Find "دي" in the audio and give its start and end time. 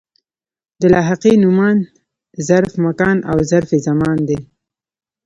4.29-4.39